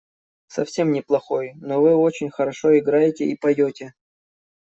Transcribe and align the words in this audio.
Совсем 0.47 0.91
не 0.93 1.03
плохой, 1.03 1.53
но 1.61 1.79
вы 1.79 1.93
очень 1.95 2.31
хорошо 2.31 2.75
играете 2.75 3.25
и 3.25 3.35
поете. 3.37 3.93